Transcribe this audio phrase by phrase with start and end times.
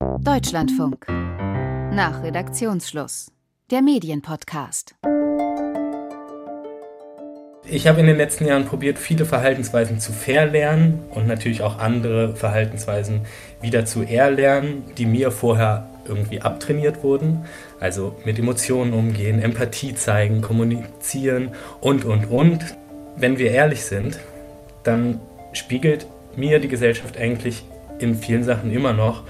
[0.00, 1.06] Deutschlandfunk.
[1.08, 3.30] Nach Redaktionsschluss.
[3.70, 4.94] Der Medienpodcast.
[7.66, 12.34] Ich habe in den letzten Jahren probiert, viele Verhaltensweisen zu verlernen und natürlich auch andere
[12.34, 13.26] Verhaltensweisen
[13.60, 17.44] wieder zu erlernen, die mir vorher irgendwie abtrainiert wurden.
[17.78, 21.50] Also mit Emotionen umgehen, Empathie zeigen, kommunizieren
[21.82, 22.64] und, und, und.
[23.16, 24.18] Wenn wir ehrlich sind,
[24.82, 25.20] dann
[25.52, 26.06] spiegelt
[26.36, 27.64] mir die Gesellschaft eigentlich
[27.98, 29.24] in vielen Sachen immer noch,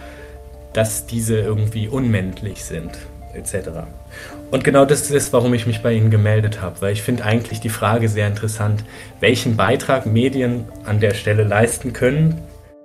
[0.72, 2.90] dass diese irgendwie unmännlich sind,
[3.34, 3.70] etc.
[4.50, 7.60] Und genau das ist warum ich mich bei Ihnen gemeldet habe, weil ich finde eigentlich
[7.60, 8.84] die Frage sehr interessant,
[9.20, 12.40] welchen Beitrag Medien an der Stelle leisten können.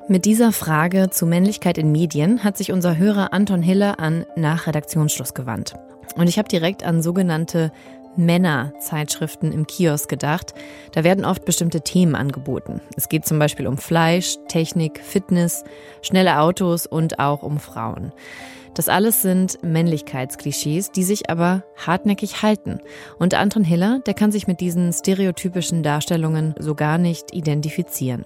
[0.08, 4.68] Mit dieser Frage zu Männlichkeit in Medien hat sich unser Hörer Anton Hiller an nach
[4.68, 5.74] Redaktionsschluss gewandt.
[6.16, 7.72] Und ich habe direkt an sogenannte
[8.18, 10.54] Männerzeitschriften im Kiosk gedacht.
[10.94, 12.82] Da werden oft bestimmte Themen angeboten.
[12.96, 15.64] Es geht zum Beispiel um Fleisch, Technik, Fitness,
[16.02, 18.12] schnelle Autos und auch um Frauen.
[18.76, 22.82] Das alles sind Männlichkeitsklischees, die sich aber hartnäckig halten.
[23.18, 28.26] Und Anton Hiller, der kann sich mit diesen stereotypischen Darstellungen so gar nicht identifizieren.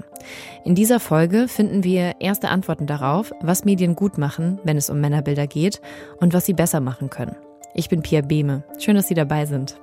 [0.65, 4.99] In dieser Folge finden wir erste Antworten darauf, was Medien gut machen, wenn es um
[4.99, 5.81] Männerbilder geht
[6.19, 7.35] und was sie besser machen können.
[7.80, 8.66] Ich bin Pia Behme.
[8.77, 9.77] Schön, dass Sie dabei sind.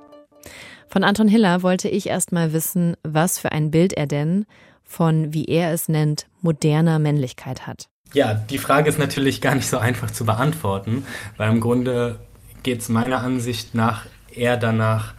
[0.87, 4.45] Von Anton Hiller wollte ich erst mal wissen, was für ein Bild er denn
[4.83, 7.89] von, wie er es nennt, moderner Männlichkeit hat.
[8.13, 12.19] Ja, die Frage ist natürlich gar nicht so einfach zu beantworten, weil im Grunde
[12.61, 15.15] geht es meiner Ansicht nach eher danach,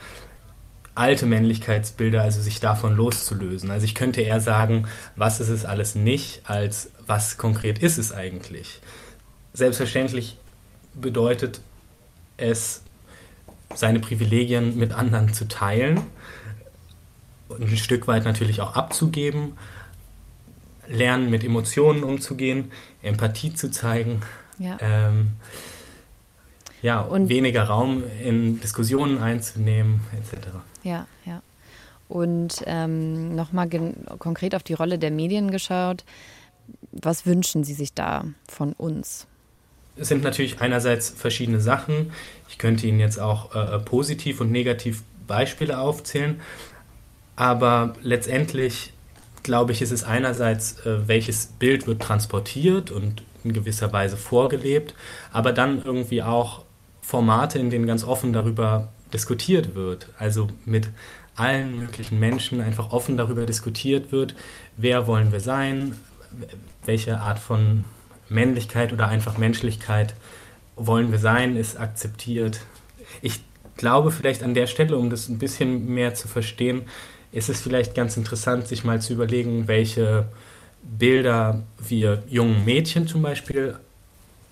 [0.94, 3.72] alte Männlichkeitsbilder, also sich davon loszulösen.
[3.72, 8.12] Also ich könnte eher sagen, was ist es alles nicht, als was konkret ist es
[8.12, 8.80] eigentlich.
[9.52, 10.36] Selbstverständlich
[10.94, 11.60] bedeutet
[12.38, 12.82] es,
[13.74, 16.00] seine Privilegien mit anderen zu teilen
[17.48, 19.52] und ein Stück weit natürlich auch abzugeben,
[20.88, 22.72] lernen mit Emotionen umzugehen,
[23.02, 24.22] Empathie zu zeigen,
[24.58, 25.32] ja, ähm,
[26.80, 30.48] ja und weniger Raum in Diskussionen einzunehmen, etc.
[30.82, 31.42] Ja, ja.
[32.08, 33.68] Und ähm, nochmal
[34.18, 36.04] konkret auf die Rolle der Medien geschaut.
[36.90, 39.26] Was wünschen Sie sich da von uns?
[40.00, 42.12] Es sind natürlich einerseits verschiedene Sachen.
[42.48, 46.40] Ich könnte Ihnen jetzt auch äh, äh, positiv und negativ Beispiele aufzählen.
[47.36, 48.92] Aber letztendlich,
[49.42, 54.94] glaube ich, ist es einerseits, äh, welches Bild wird transportiert und in gewisser Weise vorgelebt,
[55.32, 56.64] aber dann irgendwie auch
[57.00, 60.08] Formate, in denen ganz offen darüber diskutiert wird.
[60.18, 60.88] Also mit
[61.36, 64.34] allen möglichen Menschen einfach offen darüber diskutiert wird,
[64.76, 65.96] wer wollen wir sein,
[66.84, 67.84] welche Art von
[68.28, 70.14] Männlichkeit oder einfach Menschlichkeit
[70.76, 72.60] wollen wir sein, ist akzeptiert.
[73.22, 73.40] Ich
[73.76, 76.82] glaube vielleicht an der Stelle, um das ein bisschen mehr zu verstehen,
[77.32, 80.28] ist es vielleicht ganz interessant, sich mal zu überlegen, welche
[80.82, 83.76] Bilder wir jungen Mädchen zum Beispiel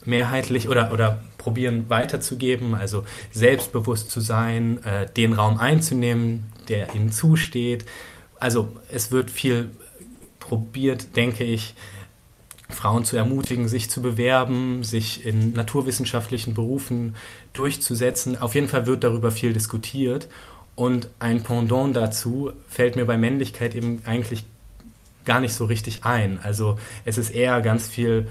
[0.04, 7.10] mehrheitlich oder, oder probieren weiterzugeben, also selbstbewusst zu sein, äh, den Raum einzunehmen, der ihnen
[7.12, 7.84] zusteht.
[8.38, 9.70] Also es wird viel
[10.38, 11.74] probiert, denke ich,
[12.68, 17.14] Frauen zu ermutigen, sich zu bewerben, sich in naturwissenschaftlichen Berufen
[17.52, 18.36] durchzusetzen.
[18.40, 20.28] Auf jeden Fall wird darüber viel diskutiert.
[20.74, 24.44] Und ein Pendant dazu fällt mir bei Männlichkeit eben eigentlich
[25.24, 26.38] gar nicht so richtig ein.
[26.42, 28.28] Also es ist eher ganz viel,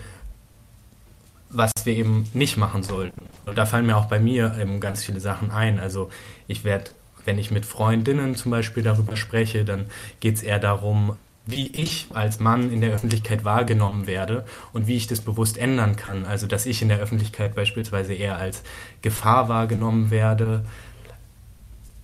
[1.50, 3.22] was wir eben nicht machen sollten.
[3.45, 5.79] Und da fallen mir auch bei mir eben ganz viele Sachen ein.
[5.79, 6.09] Also
[6.47, 6.91] ich werde,
[7.24, 9.85] wenn ich mit Freundinnen zum Beispiel darüber spreche, dann
[10.19, 14.95] geht es eher darum, wie ich als Mann in der Öffentlichkeit wahrgenommen werde und wie
[14.95, 16.25] ich das bewusst ändern kann.
[16.25, 18.63] Also dass ich in der Öffentlichkeit beispielsweise eher als
[19.01, 20.66] Gefahr wahrgenommen werde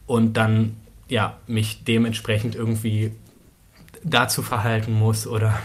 [0.06, 3.12] und dann ja mich dementsprechend irgendwie
[4.04, 5.60] dazu verhalten muss oder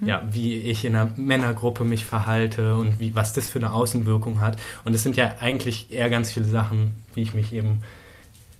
[0.00, 0.08] mhm.
[0.08, 4.40] ja, wie ich in einer Männergruppe mich verhalte und wie, was das für eine Außenwirkung
[4.40, 4.58] hat.
[4.84, 7.82] Und es sind ja eigentlich eher ganz viele Sachen, wie ich mich eben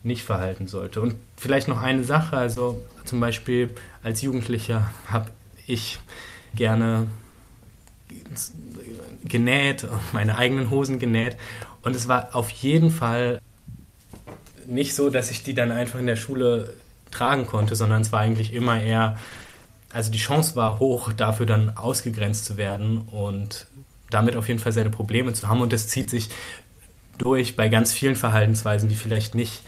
[0.03, 1.01] nicht verhalten sollte.
[1.01, 3.71] Und vielleicht noch eine Sache, also zum Beispiel
[4.03, 5.31] als Jugendlicher habe
[5.67, 5.99] ich
[6.55, 7.07] gerne
[9.25, 11.37] genäht, meine eigenen Hosen genäht.
[11.83, 13.41] Und es war auf jeden Fall
[14.67, 16.75] nicht so, dass ich die dann einfach in der Schule
[17.11, 19.19] tragen konnte, sondern es war eigentlich immer eher,
[19.93, 23.67] also die Chance war hoch, dafür dann ausgegrenzt zu werden und
[24.11, 25.61] damit auf jeden Fall seine Probleme zu haben.
[25.61, 26.31] Und das zieht sich
[27.19, 29.63] durch bei ganz vielen Verhaltensweisen, die vielleicht nicht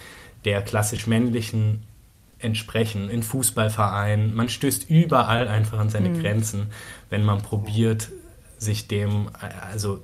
[0.44, 1.82] der klassisch männlichen
[2.38, 4.34] entsprechen, in Fußballvereinen.
[4.34, 6.20] Man stößt überall einfach an seine mhm.
[6.20, 6.66] Grenzen,
[7.10, 8.10] wenn man probiert,
[8.58, 9.28] sich dem,
[9.70, 10.00] also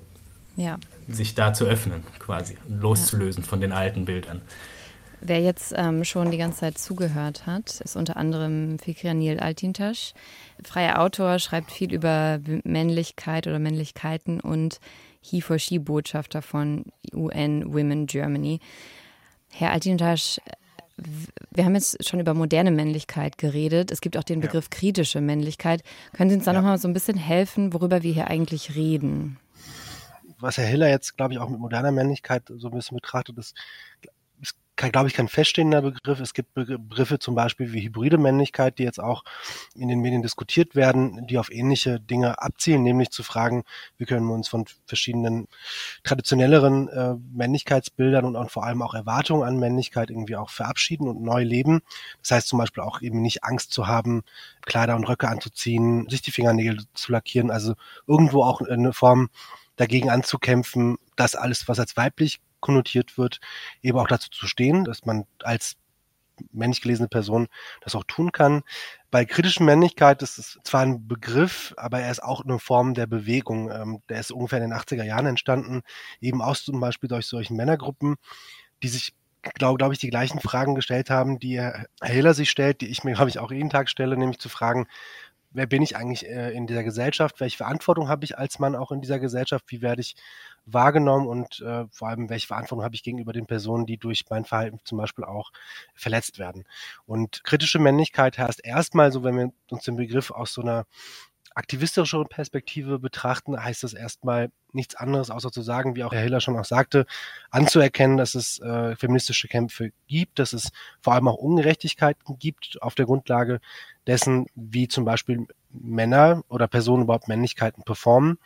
[0.56, 0.78] ja.
[1.08, 3.48] sich da zu öffnen, quasi, loszulösen ja.
[3.48, 4.42] von den alten Bildern.
[5.20, 10.12] Wer jetzt ähm, schon die ganze Zeit zugehört hat, ist unter anderem Fikranil Altintasch.
[10.62, 14.78] Freier Autor, schreibt viel über Männlichkeit oder Männlichkeiten und
[15.20, 18.60] He-for-She-Botschafter von UN Women Germany.
[19.50, 20.40] Herr Altintasch,
[21.50, 23.90] wir haben jetzt schon über moderne Männlichkeit geredet.
[23.90, 24.78] Es gibt auch den Begriff ja.
[24.78, 25.82] kritische Männlichkeit.
[26.12, 26.60] Können Sie uns da ja.
[26.60, 29.38] nochmal so ein bisschen helfen, worüber wir hier eigentlich reden?
[30.40, 33.56] Was Herr Hiller jetzt, glaube ich, auch mit moderner Männlichkeit so ein bisschen betrachtet, ist,
[34.78, 36.20] glaube ich, kein feststehender Begriff.
[36.20, 39.24] Es gibt Begriffe zum Beispiel wie hybride Männlichkeit, die jetzt auch
[39.74, 43.64] in den Medien diskutiert werden, die auf ähnliche Dinge abzielen, nämlich zu fragen,
[43.98, 45.48] wie können wir uns von verschiedenen
[46.04, 51.22] traditionelleren äh, Männlichkeitsbildern und, und vor allem auch Erwartungen an Männlichkeit irgendwie auch verabschieden und
[51.22, 51.80] neu leben.
[52.22, 54.22] Das heißt zum Beispiel auch eben nicht Angst zu haben,
[54.62, 57.74] Kleider und Röcke anzuziehen, sich die Fingernägel zu lackieren, also
[58.06, 59.28] irgendwo auch eine Form
[59.76, 63.40] dagegen anzukämpfen, dass alles, was als weiblich konnotiert wird,
[63.82, 65.76] eben auch dazu zu stehen, dass man als
[66.52, 67.48] männlich gelesene Person
[67.80, 68.62] das auch tun kann.
[69.10, 73.06] Bei kritischen Männlichkeit ist es zwar ein Begriff, aber er ist auch eine Form der
[73.06, 73.70] Bewegung.
[73.70, 75.82] Ähm, der ist ungefähr in den 80er Jahren entstanden,
[76.20, 78.16] eben aus zum Beispiel durch solchen Männergruppen,
[78.82, 79.14] die sich
[79.54, 83.04] glaube glaub ich, die gleichen Fragen gestellt haben, die Herr Hiller sich stellt, die ich
[83.04, 84.86] mir, glaube ich, auch jeden Tag stelle, nämlich zu fragen,
[85.50, 88.92] wer bin ich eigentlich äh, in dieser Gesellschaft, welche Verantwortung habe ich als Mann auch
[88.92, 90.14] in dieser Gesellschaft, wie werde ich
[90.66, 91.26] wahrgenommen?
[91.26, 94.80] Und äh, vor allem, welche Verantwortung habe ich gegenüber den Personen, die durch mein Verhalten
[94.84, 95.50] zum Beispiel auch
[95.94, 96.64] verletzt werden.
[97.06, 100.84] Und kritische Männlichkeit heißt erstmal so, wenn wir uns den Begriff aus so einer
[101.58, 106.40] aktivistische Perspektive betrachten, heißt das erstmal nichts anderes, außer zu sagen, wie auch Herr Hiller
[106.40, 107.04] schon auch sagte,
[107.50, 110.70] anzuerkennen, dass es äh, feministische Kämpfe gibt, dass es
[111.00, 113.60] vor allem auch Ungerechtigkeiten gibt auf der Grundlage
[114.06, 118.38] dessen, wie zum Beispiel Männer oder Personen überhaupt Männlichkeiten performen.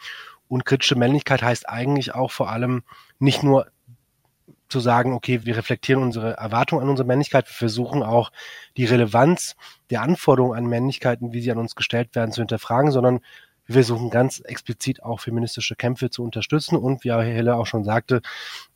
[0.49, 2.83] Und kritische Männlichkeit heißt eigentlich auch vor allem
[3.19, 3.67] nicht nur
[4.73, 8.33] zu sagen, okay, wir reflektieren unsere Erwartungen an unsere Männlichkeit, wir versuchen auch
[8.77, 9.55] die Relevanz
[9.91, 13.21] der Anforderungen an Männlichkeiten, wie sie an uns gestellt werden, zu hinterfragen, sondern
[13.67, 17.85] wir versuchen ganz explizit auch feministische Kämpfe zu unterstützen und, wie Herr Helle auch schon
[17.85, 18.23] sagte,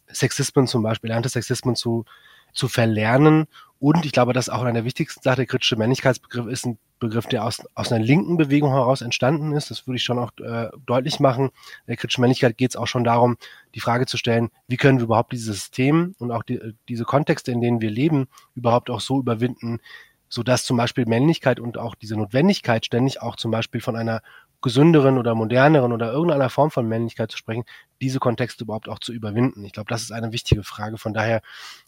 [0.08, 2.04] Sexismen zum Beispiel, lernte Sexismen zu,
[2.52, 3.46] zu verlernen.
[3.78, 6.78] Und ich glaube, das ist auch einer der wichtigsten Sachen, der kritische Männlichkeitsbegriff ist ein
[6.98, 9.70] Begriff, der aus, aus einer linken Bewegung heraus entstanden ist.
[9.70, 11.46] Das würde ich schon auch äh, deutlich machen.
[11.46, 13.36] In der kritischen Männlichkeit geht es auch schon darum,
[13.74, 16.58] die Frage zu stellen, wie können wir überhaupt dieses System und auch die,
[16.88, 19.80] diese Kontexte, in denen wir leben, überhaupt auch so überwinden,
[20.28, 24.22] so dass zum Beispiel Männlichkeit und auch diese Notwendigkeit ständig auch zum Beispiel von einer
[24.62, 27.64] gesünderen oder moderneren oder irgendeiner Form von Männlichkeit zu sprechen,
[28.00, 29.64] diese Kontexte überhaupt auch zu überwinden.
[29.64, 30.98] Ich glaube, das ist eine wichtige Frage.
[30.98, 31.42] Von daher,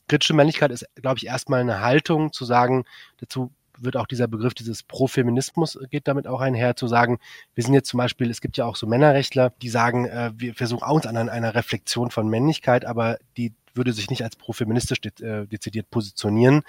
[0.08, 2.84] kritische Männlichkeit ist, glaube ich, erstmal eine Haltung zu sagen,
[3.19, 7.19] dazu wird auch dieser Begriff dieses Profeminismus geht damit auch einher, zu sagen,
[7.55, 10.55] wir sind jetzt zum Beispiel, es gibt ja auch so Männerrechtler, die sagen, äh, wir
[10.55, 15.00] versuchen auch uns an einer Reflexion von Männlichkeit, aber die würde sich nicht als profeministisch
[15.00, 16.62] de äh, dezidiert positionieren.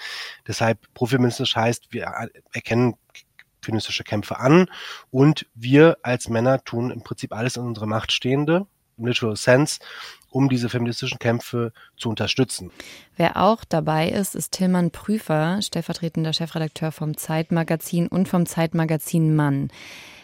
[0.47, 2.95] Deshalb profeministisch heißt, wir erkennen
[3.61, 4.67] feministische Kämpfe an
[5.11, 8.67] und wir als Männer tun im Prinzip alles in unserer Macht Stehende,
[9.05, 9.79] literal sense,
[10.31, 12.71] um diese feministischen Kämpfe zu unterstützen.
[13.17, 19.69] Wer auch dabei ist, ist Tilman Prüfer, stellvertretender Chefredakteur vom Zeitmagazin und vom Zeitmagazin Mann.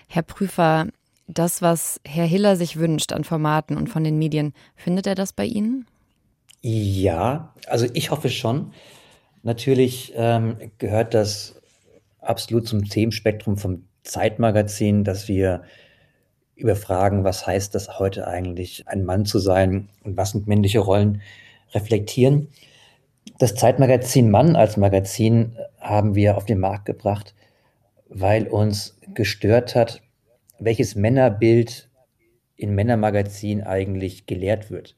[0.08, 0.88] Herr Prüfer,
[1.28, 5.34] das, was Herr Hiller sich wünscht an Formaten und von den Medien, findet er das
[5.34, 5.88] bei Ihnen?
[6.62, 8.74] Ja, also ich hoffe schon.
[9.44, 11.62] Natürlich ähm, gehört das
[12.20, 15.64] absolut zum Themenspektrum vom Zeitmagazin, dass wir
[16.56, 20.80] über Fragen, was heißt das heute eigentlich, ein Mann zu sein und was sind männliche
[20.80, 21.22] Rollen,
[21.74, 22.48] reflektieren.
[23.40, 27.36] Das Zeitmagazin Mann als Magazin haben wir auf den Markt gebracht,
[28.08, 30.02] weil uns gestört hat,
[30.60, 31.90] welches Männerbild
[32.56, 34.96] in Männermagazin eigentlich gelehrt wird.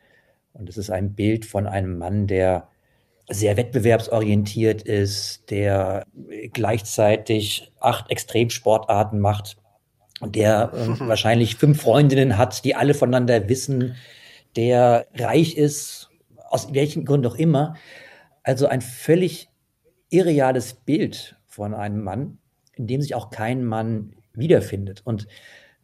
[0.53, 2.67] Und es ist ein Bild von einem Mann, der
[3.29, 6.05] sehr wettbewerbsorientiert ist, der
[6.53, 9.58] gleichzeitig acht Extremsportarten macht,
[10.21, 10.71] der
[11.01, 13.95] äh, wahrscheinlich fünf Freundinnen hat, die alle voneinander wissen,
[14.55, 16.09] der reich ist,
[16.50, 17.75] aus welchem Grund auch immer.
[18.43, 19.50] Also ein völlig
[20.09, 22.38] irreales Bild von einem Mann,
[22.74, 25.01] in dem sich auch kein Mann wiederfindet.
[25.03, 25.27] Und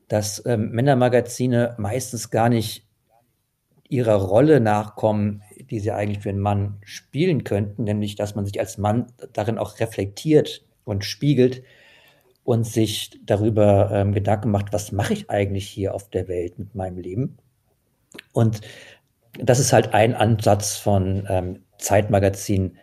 [0.08, 2.88] dass ähm, Männermagazine meistens gar nicht
[3.90, 8.60] ihrer Rolle nachkommen, die sie eigentlich für einen Mann spielen könnten, nämlich dass man sich
[8.60, 11.64] als Mann darin auch reflektiert und spiegelt,
[12.44, 16.76] und sich darüber ähm, Gedanken macht, was mache ich eigentlich hier auf der Welt mit
[16.76, 17.38] meinem Leben?
[18.34, 18.62] Und
[19.40, 22.78] das ist halt ein Ansatz von ähm, Zeitmagazin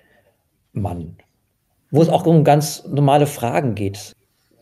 [0.73, 1.17] Mann,
[1.91, 4.15] wo es auch um ganz normale Fragen geht.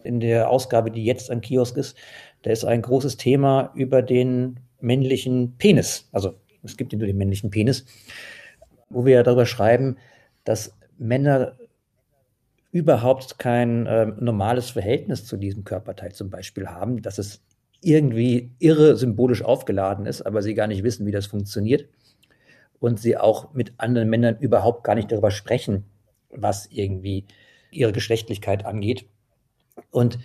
[0.04, 1.96] In der Ausgabe, die jetzt am Kiosk ist,
[2.42, 6.08] da ist ein großes Thema über den männlichen Penis.
[6.12, 7.84] Also es gibt nur den männlichen Penis,
[8.88, 9.96] wo wir darüber schreiben,
[10.44, 11.56] dass Männer
[12.70, 17.42] überhaupt kein äh, normales Verhältnis zu diesem Körperteil zum Beispiel haben, dass es
[17.80, 21.88] irgendwie irre symbolisch aufgeladen ist, aber sie gar nicht wissen, wie das funktioniert
[22.80, 25.84] und sie auch mit anderen Männern überhaupt gar nicht darüber sprechen,
[26.30, 27.26] was irgendwie
[27.70, 29.06] ihre Geschlechtlichkeit angeht.
[29.90, 30.18] Und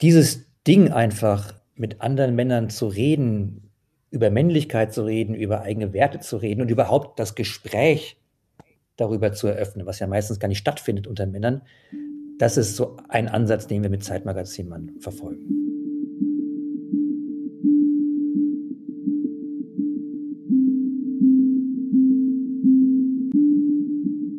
[0.00, 3.70] dieses Ding einfach mit anderen Männern zu reden,
[4.10, 8.16] über Männlichkeit zu reden, über eigene Werte zu reden und überhaupt das Gespräch
[8.96, 11.62] darüber zu eröffnen, was ja meistens gar nicht stattfindet unter Männern,
[12.38, 15.64] das ist so ein Ansatz, den wir mit Zeitmagazin verfolgen.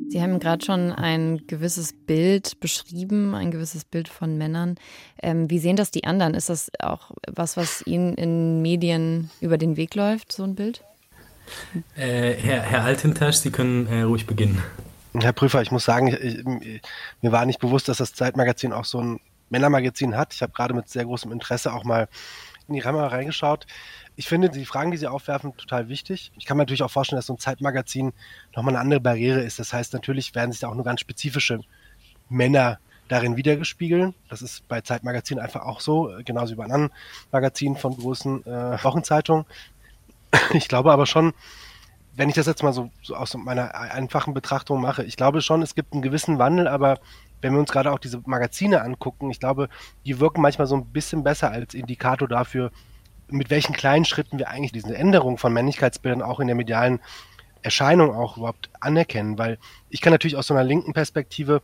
[0.10, 4.76] Sie haben gerade schon ein gewisses Bild beschrieben, ein gewisses Bild von Männern.
[5.22, 6.36] Ähm, wie sehen das die anderen?
[6.36, 10.86] Ist das auch was, was Ihnen in Medien über den Weg läuft, so ein Bild?
[11.96, 14.62] Äh, Herr, Herr Altentasch, Sie können äh, ruhig beginnen.
[15.14, 16.44] Herr Prüfer, ich muss sagen, ich,
[17.22, 20.34] mir war nicht bewusst, dass das Zeitmagazin auch so ein Männermagazin hat.
[20.34, 22.10] Ich habe gerade mit sehr großem Interesse auch mal
[22.68, 23.66] in die Kamera reingeschaut
[24.16, 26.32] ich finde die Fragen, die Sie aufwerfen, total wichtig.
[26.38, 28.14] Ich kann mir natürlich auch vorstellen, dass so ein Zeitmagazin
[28.56, 29.60] nochmal eine andere Barriere ist.
[29.60, 31.60] Das heißt, natürlich werden sich da auch nur ganz spezifische
[32.30, 34.16] Männer darin wiedergespiegeln.
[34.30, 36.92] Das ist bei Zeitmagazinen einfach auch so, genauso wie bei anderen
[37.32, 39.46] Magazinen von großen äh, Wochenzeitungen.
[40.54, 41.34] Ich glaube aber schon,
[42.15, 45.62] wenn ich das jetzt mal so, so aus meiner einfachen Betrachtung mache, ich glaube schon,
[45.62, 47.00] es gibt einen gewissen Wandel, aber
[47.42, 49.70] wenn wir uns gerade auch diese Magazine angucken, ich glaube,
[50.06, 52.72] die wirken manchmal so ein bisschen besser als Indikator dafür,
[53.27, 57.00] mit welchen kleinen Schritten wir eigentlich diese Änderung von Männlichkeitsbildern auch in der medialen
[57.62, 59.58] Erscheinung auch überhaupt anerkennen, weil
[59.89, 61.62] ich kann natürlich aus so einer linken Perspektive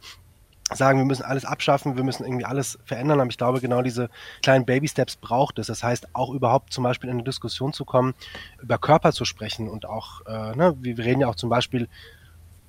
[0.73, 4.09] sagen, wir müssen alles abschaffen, wir müssen irgendwie alles verändern, aber ich glaube, genau diese
[4.41, 5.67] kleinen Baby-Steps braucht es.
[5.67, 8.13] Das heißt, auch überhaupt zum Beispiel in eine Diskussion zu kommen,
[8.61, 11.87] über Körper zu sprechen und auch, äh, ne, wir reden ja auch zum Beispiel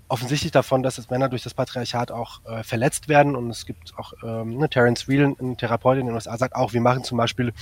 [0.08, 4.12] offensichtlich davon, dass Männer durch das Patriarchat auch äh, verletzt werden und es gibt auch,
[4.22, 7.52] ähm, ne, Terence Real, ein Therapeut in den USA, sagt auch, wir machen zum Beispiel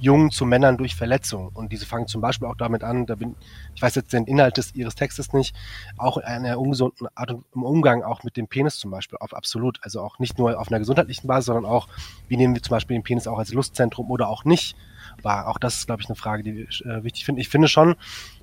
[0.00, 1.50] Jungen zu Männern durch Verletzung.
[1.54, 3.34] Und diese fangen zum Beispiel auch damit an, da bin,
[3.74, 5.54] ich weiß jetzt den Inhalt des, ihres Textes nicht,
[5.96, 9.78] auch in einer ungesunden Art im Umgang auch mit dem Penis zum Beispiel, auf absolut.
[9.82, 11.88] Also auch nicht nur auf einer gesundheitlichen Basis, sondern auch,
[12.28, 14.76] wie nehmen wir zum Beispiel den Penis auch als Lustzentrum oder auch nicht
[15.22, 15.48] war.
[15.48, 17.40] Auch das ist, glaube ich, eine Frage, die ich äh, wichtig finde.
[17.40, 17.96] Ich finde schon,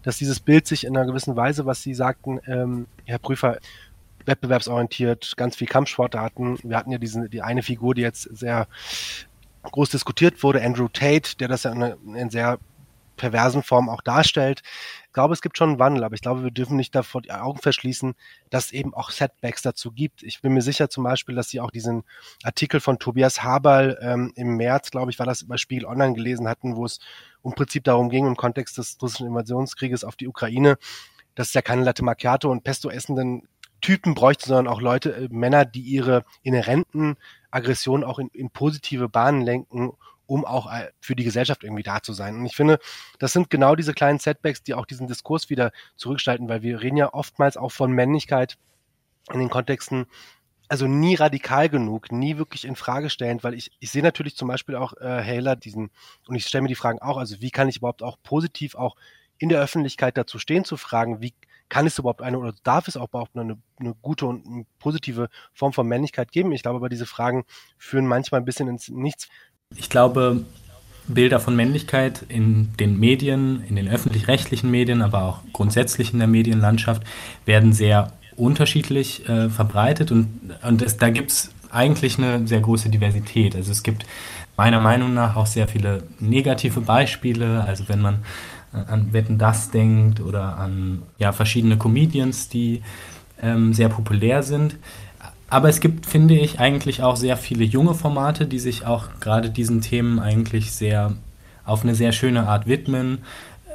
[0.04, 3.60] dass dieses Bild sich in einer gewissen Weise, was Sie sagten, ähm, Herr Prüfer,
[4.26, 6.58] wettbewerbsorientiert, ganz viel Kampfsportarten.
[6.64, 8.68] Wir hatten ja diese, die eine Figur, die jetzt sehr
[9.72, 12.60] groß diskutiert wurde, Andrew Tate, der das ja in, in sehr
[13.16, 14.62] perversen Form auch darstellt.
[15.08, 17.32] Ich glaube, es gibt schon einen Wandel, aber ich glaube, wir dürfen nicht davor die
[17.32, 18.16] Augen verschließen,
[18.50, 20.24] dass es eben auch Setbacks dazu gibt.
[20.24, 22.04] Ich bin mir sicher zum Beispiel, dass Sie auch diesen
[22.44, 26.48] Artikel von Tobias Haberl ähm, im März, glaube ich, war das bei Spiegel Online gelesen
[26.48, 27.00] hatten, wo es
[27.44, 30.78] im Prinzip darum ging, im Kontext des russischen Invasionskrieges auf die Ukraine,
[31.36, 33.48] dass es ja keine Latte Macchiato und Pesto essenden
[33.82, 37.18] Typen bräuchte, sondern auch Leute, äh, Männer, die ihre inhärenten
[37.52, 39.92] Aggression auch in, in positive Bahnen lenken,
[40.28, 42.36] um auch äh, für die Gesellschaft irgendwie da zu sein.
[42.36, 42.80] Und ich finde,
[43.20, 46.98] das sind genau diese kleinen Setbacks, die auch diesen Diskurs wieder zurückgestalten, weil wir reden
[46.98, 48.58] ja oftmals auch von Männlichkeit
[49.32, 50.06] in den Kontexten,
[50.68, 54.48] also nie radikal genug, nie wirklich in Frage stellend, weil ich, ich sehe natürlich zum
[54.48, 55.92] Beispiel auch äh, Hailer diesen,
[56.28, 58.96] und ich stelle mir die Fragen auch, also wie kann ich überhaupt auch positiv auch
[59.38, 61.34] in der Öffentlichkeit dazu stehen zu fragen, wie
[61.70, 65.30] kann es überhaupt eine oder darf es auch überhaupt eine, eine gute und eine positive
[65.54, 66.52] Form von Männlichkeit geben?
[66.52, 67.46] Ich glaube aber, diese Fragen
[67.78, 69.28] führen manchmal ein bisschen ins Nichts.
[69.76, 70.46] Ich glaube,
[71.08, 76.28] Bilder von Männlichkeit in den Medien, in den öffentlich-rechtlichen Medien, aber auch grundsätzlich in der
[76.28, 77.04] Medienlandschaft
[77.46, 82.90] werden sehr unterschiedlich äh, verbreitet und, und es, da gibt es eigentlich eine sehr große
[82.90, 83.56] Diversität.
[83.56, 84.06] Also es gibt
[84.58, 87.64] meiner Meinung nach auch sehr viele negative Beispiele.
[87.66, 88.24] Also wenn man
[88.88, 92.82] an Wetten das denkt oder an ja, verschiedene Comedians, die
[93.42, 94.78] ähm, sehr populär sind.
[95.50, 99.50] Aber es gibt, finde ich, eigentlich auch sehr viele junge Formate, die sich auch gerade
[99.50, 101.14] diesen Themen eigentlich sehr
[101.66, 103.20] auf eine sehr schöne Art widmen.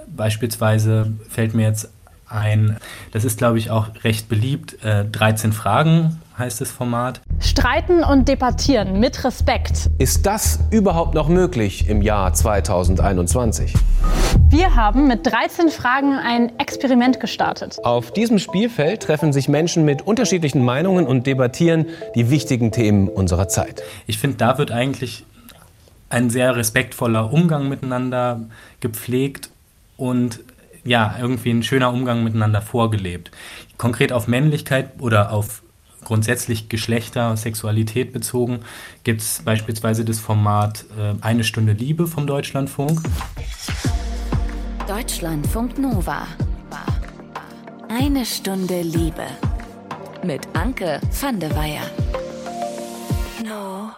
[0.09, 1.91] Beispielsweise fällt mir jetzt
[2.31, 2.77] ein,
[3.13, 7.21] das ist, glaube ich, auch recht beliebt, äh, 13 Fragen heißt das Format.
[7.39, 9.91] Streiten und debattieren mit Respekt.
[9.99, 13.75] Ist das überhaupt noch möglich im Jahr 2021?
[14.49, 17.79] Wir haben mit 13 Fragen ein Experiment gestartet.
[17.85, 23.49] Auf diesem Spielfeld treffen sich Menschen mit unterschiedlichen Meinungen und debattieren die wichtigen Themen unserer
[23.49, 23.83] Zeit.
[24.07, 25.25] Ich finde, da wird eigentlich
[26.09, 28.41] ein sehr respektvoller Umgang miteinander
[28.81, 29.51] gepflegt
[29.97, 30.41] und
[30.85, 33.31] ja, irgendwie ein schöner Umgang miteinander vorgelebt.
[33.77, 35.63] Konkret auf Männlichkeit oder auf
[36.05, 38.61] grundsätzlich Geschlechter, Sexualität bezogen,
[39.05, 43.01] gibt es beispielsweise das Format äh, Eine Stunde Liebe vom Deutschlandfunk.
[44.87, 46.27] Deutschlandfunk Nova.
[47.89, 49.27] Eine Stunde Liebe.
[50.25, 51.83] mit Anke van der Weyer.
[53.45, 53.91] No.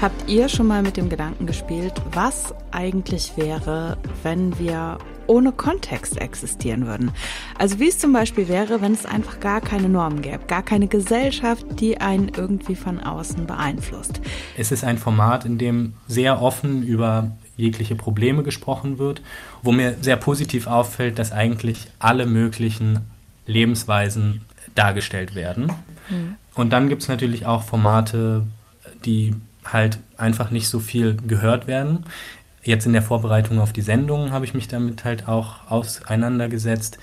[0.00, 4.98] Habt ihr schon mal mit dem Gedanken gespielt, was eigentlich wäre, wenn wir
[5.28, 7.12] ohne Kontext existieren würden?
[7.56, 10.88] Also wie es zum Beispiel wäre, wenn es einfach gar keine Normen gäbe, gar keine
[10.88, 14.20] Gesellschaft, die einen irgendwie von außen beeinflusst.
[14.56, 19.20] Es ist ein Format, in dem sehr offen über jegliche Probleme gesprochen wird,
[19.62, 23.00] wo mir sehr positiv auffällt, dass eigentlich alle möglichen
[23.46, 24.42] Lebensweisen
[24.74, 25.72] dargestellt werden.
[26.08, 26.36] Mhm.
[26.54, 28.46] Und dann gibt es natürlich auch Formate,
[29.04, 32.04] die halt einfach nicht so viel gehört werden.
[32.62, 36.98] Jetzt in der Vorbereitung auf die Sendung habe ich mich damit halt auch auseinandergesetzt.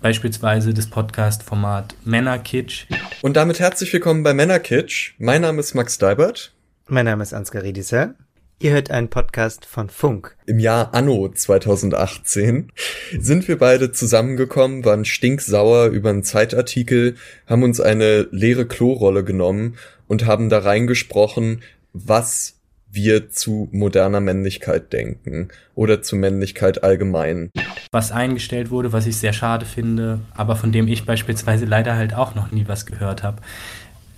[0.00, 2.86] Beispielsweise das Podcast-Format Männerkitsch.
[3.22, 5.14] Und damit herzlich willkommen bei Männerkitsch.
[5.18, 6.54] Mein Name ist Max Deibert.
[6.86, 8.14] Mein Name ist Ansgar Riedisser.
[8.58, 10.34] Ihr hört einen Podcast von Funk.
[10.46, 12.72] Im Jahr Anno 2018
[13.18, 19.76] sind wir beide zusammengekommen, waren stinksauer über einen Zeitartikel, haben uns eine leere Klorolle genommen
[20.08, 21.62] und haben da reingesprochen,
[21.92, 22.55] was
[22.96, 27.50] wir zu moderner Männlichkeit denken oder zu Männlichkeit allgemein.
[27.92, 32.14] Was eingestellt wurde, was ich sehr schade finde, aber von dem ich beispielsweise leider halt
[32.14, 33.40] auch noch nie was gehört habe.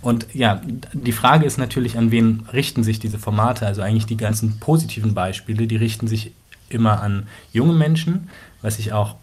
[0.00, 3.66] Und ja, die Frage ist natürlich, an wen richten sich diese Formate?
[3.66, 6.32] Also eigentlich die ganzen positiven Beispiele, die richten sich
[6.70, 8.30] immer an junge Menschen,
[8.62, 9.16] was ich auch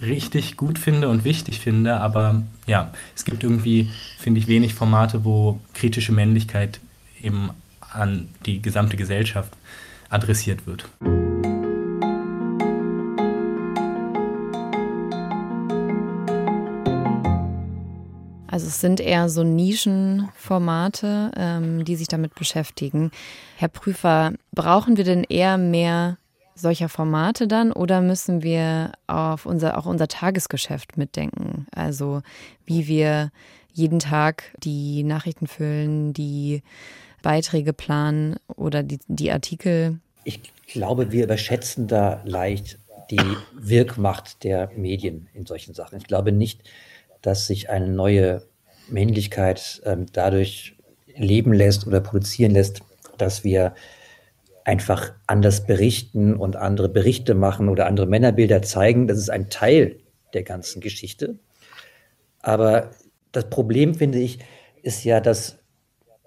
[0.00, 2.00] richtig gut finde und wichtig finde.
[2.00, 6.80] Aber ja, es gibt irgendwie, finde ich, wenig Formate, wo kritische Männlichkeit
[7.22, 7.50] eben
[7.94, 9.52] an die gesamte Gesellschaft
[10.08, 10.88] adressiert wird.
[18.54, 23.10] Also es sind eher so Nischenformate, ähm, die sich damit beschäftigen.
[23.56, 26.18] Herr Prüfer, brauchen wir denn eher mehr
[26.54, 31.66] solcher Formate dann oder müssen wir auf unser, auch unser Tagesgeschäft mitdenken?
[31.74, 32.22] Also
[32.64, 33.32] wie wir
[33.72, 36.62] jeden Tag die Nachrichten füllen, die
[37.24, 39.98] Beiträge planen oder die, die Artikel?
[40.22, 42.78] Ich glaube, wir überschätzen da leicht
[43.10, 43.18] die
[43.52, 45.98] Wirkmacht der Medien in solchen Sachen.
[45.98, 46.62] Ich glaube nicht,
[47.22, 48.42] dass sich eine neue
[48.88, 50.76] Männlichkeit ähm, dadurch
[51.16, 52.82] leben lässt oder produzieren lässt,
[53.18, 53.74] dass wir
[54.64, 59.06] einfach anders berichten und andere Berichte machen oder andere Männerbilder zeigen.
[59.06, 59.98] Das ist ein Teil
[60.34, 61.38] der ganzen Geschichte.
[62.40, 62.90] Aber
[63.32, 64.38] das Problem, finde ich,
[64.82, 65.58] ist ja, dass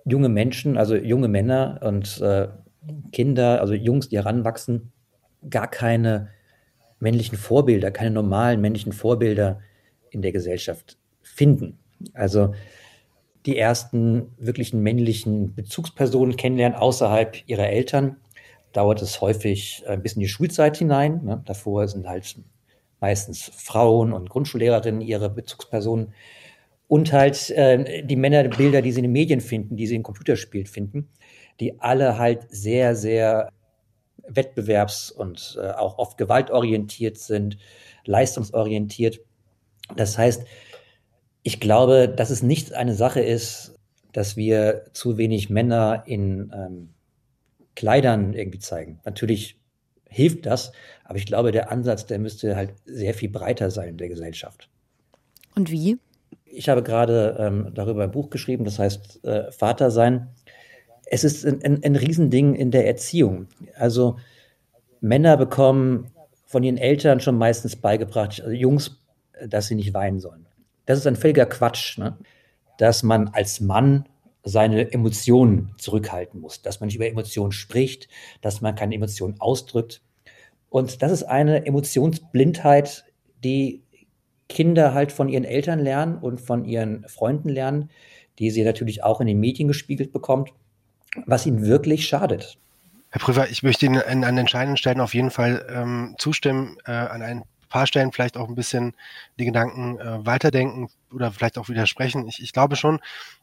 [0.08, 2.48] junge Menschen, also junge Männer und äh,
[3.12, 4.92] Kinder, also Jungs, die heranwachsen,
[5.50, 6.30] gar keine
[7.00, 9.60] männlichen Vorbilder, keine normalen männlichen Vorbilder
[10.10, 11.78] in der Gesellschaft finden.
[12.14, 12.54] Also
[13.46, 18.18] die ersten wirklichen männlichen Bezugspersonen kennenlernen außerhalb ihrer Eltern,
[18.74, 21.24] dauert es häufig ein bisschen die Schulzeit hinein.
[21.24, 21.42] Ne?
[21.46, 22.38] Davor sind halt
[23.00, 26.14] meistens Frauen und Grundschullehrerinnen ihre Bezugspersonen.
[26.88, 30.68] Und halt äh, die Männerbilder, die sie in den Medien finden, die sie in Computerspielen
[30.68, 31.10] finden,
[31.60, 33.52] die alle halt sehr, sehr
[34.28, 37.58] wettbewerbs- und äh, auch oft gewaltorientiert sind,
[38.06, 39.20] leistungsorientiert.
[39.96, 40.46] Das heißt,
[41.44, 43.76] ich glaube, dass es nicht eine Sache ist,
[44.14, 46.90] dass wir zu wenig Männer in ähm,
[47.76, 49.00] Kleidern irgendwie zeigen.
[49.06, 49.60] Natürlich
[50.10, 50.72] hilft das,
[51.04, 54.70] aber ich glaube, der Ansatz, der müsste halt sehr viel breiter sein in der Gesellschaft.
[55.56, 55.98] Und wie?
[56.58, 60.30] Ich habe gerade ähm, darüber ein Buch geschrieben, das heißt äh, Vater sein.
[61.06, 63.48] Es ist ein, ein, ein Riesending in der Erziehung.
[63.76, 64.18] Also
[65.00, 66.10] Männer bekommen
[66.46, 69.04] von ihren Eltern schon meistens beigebracht, also Jungs,
[69.46, 70.48] dass sie nicht weinen sollen.
[70.88, 72.18] Das ist ein völliger Quatsch, ne?
[72.80, 74.10] dass man als Mann
[74.44, 78.08] seine Emotionen zurückhalten muss, dass man nicht über Emotionen spricht,
[78.42, 80.02] dass man keine Emotionen ausdrückt.
[80.70, 83.06] Und das ist eine Emotionsblindheit,
[83.44, 83.84] die
[84.50, 87.90] Kinder halt von ihren Eltern lernen und von ihren Freunden lernen,
[88.40, 90.52] die sie natürlich auch in den Medien gespiegelt bekommt,
[91.26, 92.58] was ihnen wirklich schadet.
[93.10, 96.92] Herr Prüfer, ich möchte Ihnen an, an entscheidenden Stellen auf jeden Fall ähm, zustimmen, äh,
[96.92, 98.94] an ein paar Stellen vielleicht auch ein bisschen
[99.40, 102.28] die Gedanken äh, weiterdenken oder vielleicht auch widersprechen.
[102.28, 103.00] Ich, ich glaube schon,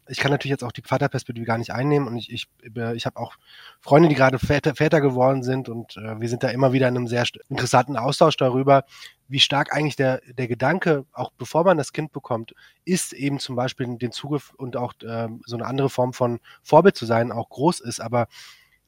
[0.08, 2.46] ich kann natürlich jetzt auch die Vaterperspektive gar nicht einnehmen und ich, ich,
[2.94, 3.34] ich habe auch
[3.80, 6.96] Freunde, die gerade Väter, Väter geworden sind und äh, wir sind da immer wieder in
[6.96, 8.84] einem sehr interessanten Austausch darüber,
[9.28, 13.56] wie stark eigentlich der, der Gedanke, auch bevor man das Kind bekommt, ist eben zum
[13.56, 17.48] Beispiel den Zugriff und auch äh, so eine andere Form von Vorbild zu sein, auch
[17.48, 18.00] groß ist.
[18.00, 18.28] Aber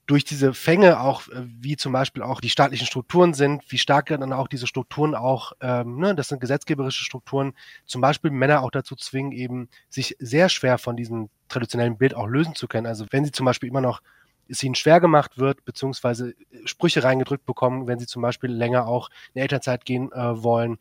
[0.06, 4.06] durch diese Fänge auch, äh, wie zum Beispiel auch die staatlichen Strukturen sind, wie stark
[4.06, 7.54] dann auch diese Strukturen auch, ähm, ne, das sind gesetzgeberische Strukturen,
[7.86, 12.26] zum Beispiel Männer auch dazu zwingen, eben sich sehr schwer von diesem traditionellen Bild auch
[12.26, 12.86] lösen zu können.
[12.86, 14.00] Also wenn sie zum Beispiel immer noch
[14.48, 19.10] es ihnen schwer gemacht wird, beziehungsweise Sprüche reingedrückt bekommen, wenn sie zum Beispiel länger auch
[19.34, 20.78] in Elternzeit gehen äh, wollen,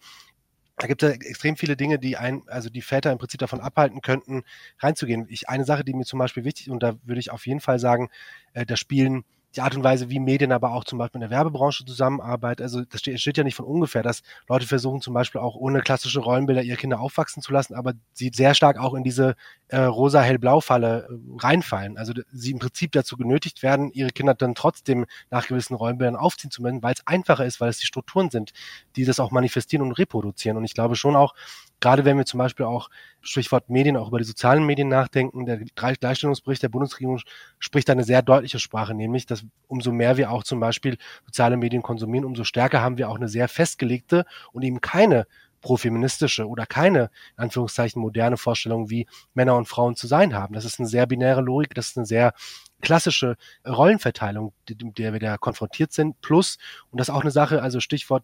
[0.78, 3.62] da gibt es ja extrem viele Dinge, die ein, also die Väter im Prinzip davon
[3.62, 4.44] abhalten könnten,
[4.80, 5.26] reinzugehen.
[5.30, 7.80] Ich, eine Sache, die mir zum Beispiel wichtig, und da würde ich auf jeden Fall
[7.80, 8.10] sagen,
[8.54, 9.24] äh, da spielen
[9.56, 12.62] die Art und Weise, wie Medien aber auch zum Beispiel in der Werbebranche zusammenarbeiten.
[12.62, 15.82] Also das steht, steht ja nicht von ungefähr, dass Leute versuchen zum Beispiel auch ohne
[15.82, 19.36] klassische Rollenbilder ihre Kinder aufwachsen zu lassen, aber sie sehr stark auch in diese
[19.70, 21.98] äh, rosa-hell-blau-Falle äh, reinfallen.
[21.98, 26.52] Also sie im Prinzip dazu genötigt werden, ihre Kinder dann trotzdem nach gewissen Rollenbildern aufziehen
[26.52, 28.52] zu müssen, weil es einfacher ist, weil es die Strukturen sind,
[28.96, 30.58] die das auch manifestieren und reproduzieren.
[30.58, 31.34] Und ich glaube schon auch,
[31.80, 32.90] gerade wenn wir zum Beispiel auch,
[33.22, 37.20] Stichwort Medien, auch über die sozialen Medien nachdenken, der Gleichstellungsbericht der Bundesregierung
[37.60, 41.82] spricht eine sehr deutliche Sprache, nämlich, dass umso mehr wir auch zum Beispiel soziale Medien
[41.82, 45.26] konsumieren, umso stärker haben wir auch eine sehr festgelegte und eben keine
[45.62, 50.54] profeministische oder keine, in Anführungszeichen, moderne Vorstellung, wie Männer und Frauen zu sein haben.
[50.54, 52.34] Das ist eine sehr binäre Logik, das ist eine sehr
[52.82, 53.36] klassische
[53.68, 56.22] Rollenverteilung, mit der wir da konfrontiert sind.
[56.22, 56.60] Plus,
[56.92, 58.24] und das ist auch eine Sache, also Stichwort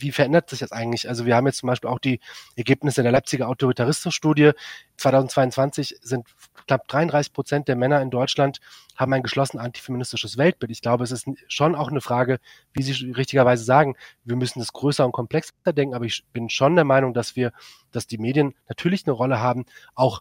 [0.00, 1.08] wie verändert sich das eigentlich?
[1.08, 2.20] Also wir haben jetzt zum Beispiel auch die
[2.56, 4.52] Ergebnisse der Leipziger Autoritarismusstudie.
[4.96, 6.26] 2022 sind
[6.66, 8.60] knapp 33 Prozent der Männer in Deutschland
[9.00, 10.70] haben ein geschlossen antifeministisches Weltbild.
[10.70, 12.38] Ich glaube, es ist schon auch eine Frage,
[12.74, 16.76] wie Sie richtigerweise sagen, wir müssen das größer und komplexer denken, aber ich bin schon
[16.76, 17.52] der Meinung, dass wir,
[17.92, 20.20] dass die Medien natürlich eine Rolle haben, auch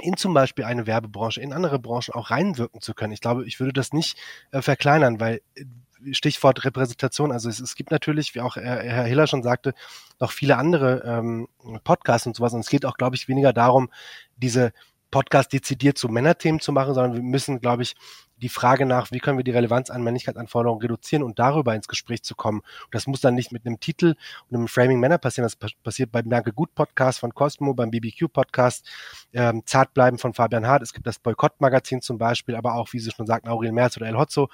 [0.00, 3.12] in zum Beispiel eine Werbebranche, in andere Branchen auch reinwirken zu können.
[3.12, 4.16] Ich glaube, ich würde das nicht
[4.52, 5.64] äh, verkleinern, weil äh,
[6.12, 7.32] Stichwort Repräsentation.
[7.32, 9.74] Also es, es gibt natürlich, wie auch Herr, Hiller schon sagte,
[10.20, 11.48] noch viele andere ähm,
[11.84, 12.52] Podcasts und sowas.
[12.54, 13.90] Und es geht auch, glaube ich, weniger darum,
[14.36, 14.72] diese
[15.10, 17.96] Podcast dezidiert zu Männerthemen zu machen, sondern wir müssen, glaube ich,
[18.36, 22.22] die Frage nach, wie können wir die Relevanz an Männlichkeitsanforderungen reduzieren und darüber ins Gespräch
[22.22, 22.60] zu kommen.
[22.60, 24.14] Und das muss dann nicht mit einem Titel
[24.48, 25.50] und einem Framing Männer passieren.
[25.50, 28.88] Das passiert beim Danke Gut Podcast von Cosmo, beim BBQ Podcast,
[29.32, 30.82] ähm, Zartbleiben von Fabian Hart.
[30.82, 33.96] Es gibt das Boykott Magazin zum Beispiel, aber auch, wie Sie schon sagten, Aurel Merz
[33.96, 34.48] oder El Hotzo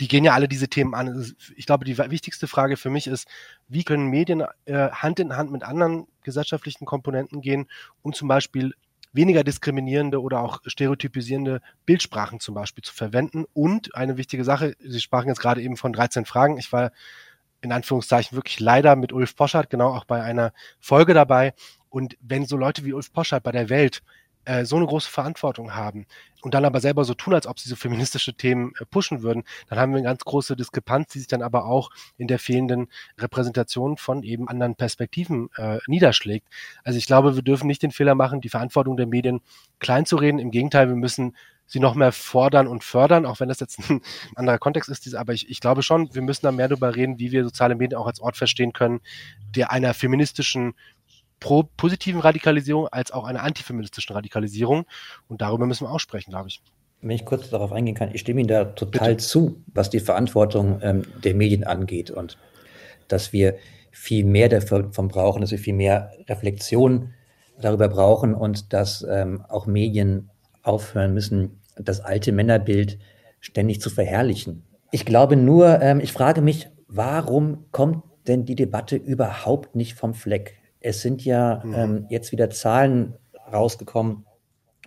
[0.00, 1.34] die gehen ja alle diese Themen an.
[1.56, 3.28] Ich glaube, die wichtigste Frage für mich ist,
[3.68, 7.68] wie können Medien äh, Hand in Hand mit anderen gesellschaftlichen Komponenten gehen,
[8.02, 8.72] um zum Beispiel
[9.12, 13.44] weniger diskriminierende oder auch stereotypisierende Bildsprachen zum Beispiel zu verwenden.
[13.52, 16.56] Und eine wichtige Sache, Sie sprachen jetzt gerade eben von 13 Fragen.
[16.58, 16.92] Ich war
[17.60, 21.52] in Anführungszeichen wirklich leider mit Ulf Poschardt genau auch bei einer Folge dabei.
[21.90, 24.02] Und wenn so Leute wie Ulf Poschardt bei der Welt
[24.44, 26.06] äh, so eine große Verantwortung haben
[26.42, 29.44] und dann aber selber so tun, als ob sie so feministische Themen äh, pushen würden,
[29.68, 32.88] dann haben wir eine ganz große Diskrepanz, die sich dann aber auch in der fehlenden
[33.18, 36.48] Repräsentation von eben anderen Perspektiven äh, niederschlägt.
[36.84, 39.40] Also ich glaube, wir dürfen nicht den Fehler machen, die Verantwortung der Medien
[39.78, 40.38] klein zu reden.
[40.38, 44.00] Im Gegenteil, wir müssen sie noch mehr fordern und fördern, auch wenn das jetzt ein
[44.34, 45.14] anderer Kontext ist.
[45.14, 47.98] Aber ich, ich glaube schon, wir müssen da mehr darüber reden, wie wir soziale Medien
[47.98, 49.00] auch als Ort verstehen können,
[49.54, 50.74] der einer feministischen
[51.40, 54.84] pro positiven Radikalisierung als auch einer antifeministischen Radikalisierung.
[55.28, 56.62] Und darüber müssen wir auch sprechen, glaube ich.
[57.02, 59.24] Wenn ich kurz darauf eingehen kann, ich stimme Ihnen da total Bitte.
[59.24, 62.36] zu, was die Verantwortung ähm, der Medien angeht und
[63.08, 63.56] dass wir
[63.90, 67.12] viel mehr davon brauchen, dass wir viel mehr Reflexion
[67.60, 70.30] darüber brauchen und dass ähm, auch Medien
[70.62, 72.98] aufhören müssen, das alte Männerbild
[73.40, 74.62] ständig zu verherrlichen.
[74.90, 80.14] Ich glaube nur, ähm, ich frage mich, warum kommt denn die Debatte überhaupt nicht vom
[80.14, 80.59] Fleck?
[80.80, 81.74] Es sind ja mhm.
[81.74, 83.14] ähm, jetzt wieder Zahlen
[83.52, 84.26] rausgekommen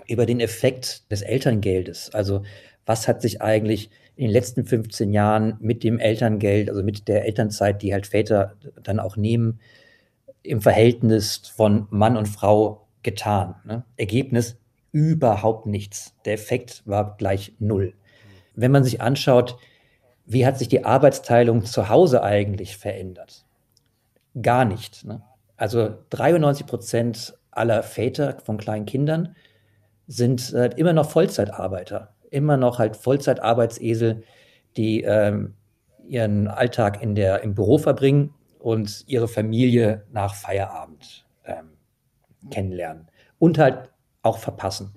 [0.07, 2.13] über den Effekt des Elterngeldes.
[2.13, 2.43] Also
[2.85, 7.25] was hat sich eigentlich in den letzten 15 Jahren mit dem Elterngeld, also mit der
[7.25, 9.59] Elternzeit, die halt Väter dann auch nehmen,
[10.43, 13.55] im Verhältnis von Mann und Frau getan.
[13.65, 13.85] Ne?
[13.97, 14.57] Ergebnis
[14.91, 16.15] überhaupt nichts.
[16.25, 17.93] Der Effekt war gleich null.
[18.55, 19.57] Wenn man sich anschaut,
[20.25, 23.45] wie hat sich die Arbeitsteilung zu Hause eigentlich verändert?
[24.39, 25.05] Gar nicht.
[25.05, 25.21] Ne?
[25.63, 29.33] Also 93 Prozent aller Väter von kleinen Kindern
[30.07, 34.23] sind äh, immer noch Vollzeitarbeiter, immer noch halt Vollzeitarbeitsesel,
[34.75, 35.53] die ähm,
[36.05, 41.69] ihren Alltag in der, im Büro verbringen und ihre Familie nach Feierabend ähm,
[42.49, 43.07] kennenlernen
[43.39, 43.89] und halt
[44.21, 44.93] auch verpassen.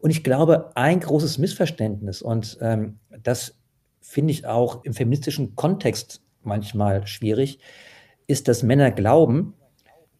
[0.00, 3.58] Und ich glaube, ein großes Missverständnis, und ähm, das
[4.02, 7.60] finde ich auch im feministischen Kontext manchmal schwierig,
[8.26, 9.54] ist, dass Männer glauben,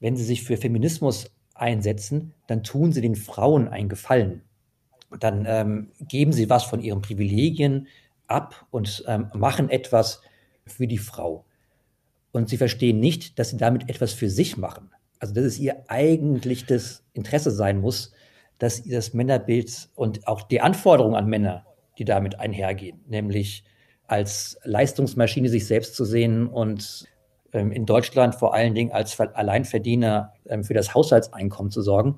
[0.03, 4.43] wenn sie sich für Feminismus einsetzen, dann tun sie den Frauen einen Gefallen.
[5.21, 7.87] Dann ähm, geben sie was von ihren Privilegien
[8.27, 10.21] ab und ähm, machen etwas
[10.67, 11.45] für die Frau.
[12.33, 14.91] Und sie verstehen nicht, dass sie damit etwas für sich machen.
[15.21, 18.13] Also dass es ihr eigentliches Interesse sein muss,
[18.59, 21.65] dass das Männerbild und auch die Anforderungen an Männer,
[21.97, 23.63] die damit einhergehen, nämlich
[24.09, 27.07] als Leistungsmaschine sich selbst zu sehen und
[27.53, 32.17] in Deutschland vor allen Dingen als Alleinverdiener ähm, für das Haushaltseinkommen zu sorgen,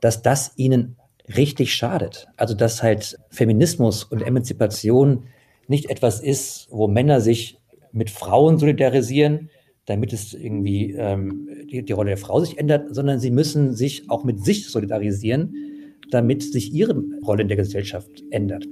[0.00, 0.96] dass das ihnen
[1.36, 2.28] richtig schadet.
[2.36, 5.24] Also dass halt Feminismus und Emanzipation
[5.66, 7.58] nicht etwas ist, wo Männer sich
[7.92, 9.50] mit Frauen solidarisieren,
[9.84, 14.08] damit es irgendwie ähm, die, die Rolle der Frau sich ändert, sondern sie müssen sich
[14.10, 15.54] auch mit sich solidarisieren,
[16.10, 18.66] damit sich ihre Rolle in der Gesellschaft ändert.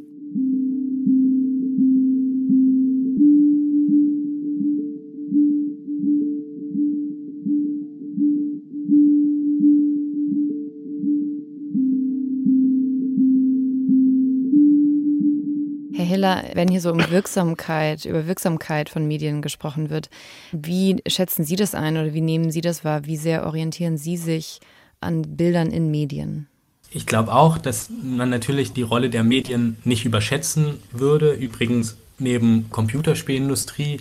[16.27, 20.11] Hiller, wenn hier so um Wirksamkeit, über Wirksamkeit von Medien gesprochen wird,
[20.53, 23.07] wie schätzen Sie das ein oder wie nehmen Sie das wahr?
[23.07, 24.61] Wie sehr orientieren Sie sich
[25.01, 26.49] an Bildern in Medien?
[26.91, 31.33] Ich glaube auch, dass man natürlich die Rolle der Medien nicht überschätzen würde.
[31.33, 34.01] Übrigens neben Computerspielindustrie,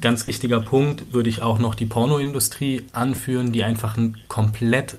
[0.00, 4.96] ganz wichtiger Punkt, würde ich auch noch die Pornoindustrie anführen, die einfach ein komplett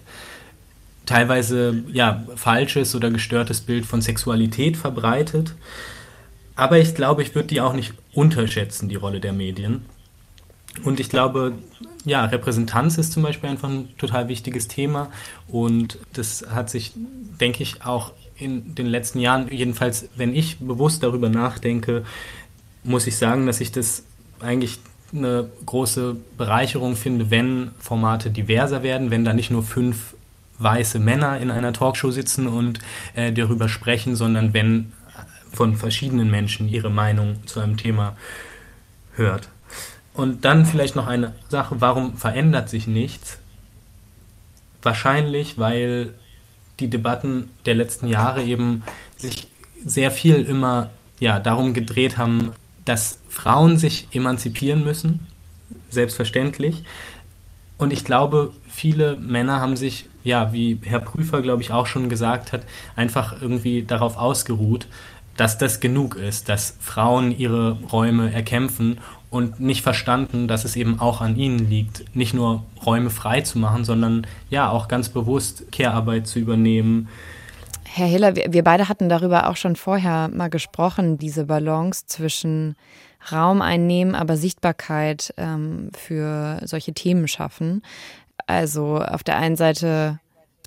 [1.05, 5.55] teilweise ja falsches oder gestörtes Bild von Sexualität verbreitet.
[6.61, 9.83] Aber ich glaube, ich würde die auch nicht unterschätzen, die Rolle der Medien.
[10.83, 11.53] Und ich glaube,
[12.05, 15.09] ja, Repräsentanz ist zum Beispiel einfach ein total wichtiges Thema.
[15.47, 16.91] Und das hat sich,
[17.39, 22.03] denke ich, auch in den letzten Jahren, jedenfalls, wenn ich bewusst darüber nachdenke,
[22.83, 24.03] muss ich sagen, dass ich das
[24.39, 24.77] eigentlich
[25.15, 30.13] eine große Bereicherung finde, wenn Formate diverser werden, wenn da nicht nur fünf
[30.59, 32.77] weiße Männer in einer Talkshow sitzen und
[33.15, 34.91] äh, darüber sprechen, sondern wenn
[35.51, 38.15] von verschiedenen Menschen ihre Meinung zu einem Thema
[39.15, 39.49] hört.
[40.13, 43.39] Und dann vielleicht noch eine Sache, warum verändert sich nichts?
[44.81, 46.13] Wahrscheinlich, weil
[46.79, 48.83] die Debatten der letzten Jahre eben
[49.15, 49.47] sich
[49.85, 52.51] sehr viel immer ja, darum gedreht haben,
[52.83, 55.27] dass Frauen sich emanzipieren müssen,
[55.89, 56.83] selbstverständlich.
[57.77, 62.09] Und ich glaube, viele Männer haben sich, ja, wie Herr Prüfer, glaube ich, auch schon
[62.09, 62.63] gesagt hat,
[62.95, 64.87] einfach irgendwie darauf ausgeruht,
[65.37, 70.99] dass das genug ist, dass Frauen ihre Räume erkämpfen und nicht verstanden, dass es eben
[70.99, 75.71] auch an ihnen liegt, nicht nur Räume frei zu machen, sondern ja auch ganz bewusst
[75.71, 77.07] Care-Arbeit zu übernehmen.
[77.85, 82.75] Herr Hiller, wir beide hatten darüber auch schon vorher mal gesprochen, diese Balance zwischen
[83.31, 87.83] Raum einnehmen, aber Sichtbarkeit ähm, für solche Themen schaffen.
[88.47, 90.19] Also auf der einen Seite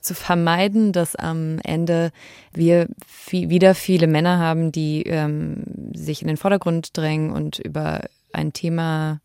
[0.04, 2.12] zu vermeiden, dass am Ende
[2.52, 5.64] wir viel, wieder viele Männer haben, die ähm,
[5.94, 9.20] sich in den Vordergrund drängen und über ein Thema